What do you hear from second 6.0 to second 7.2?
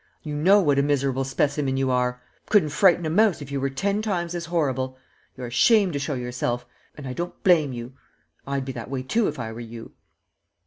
yourself and I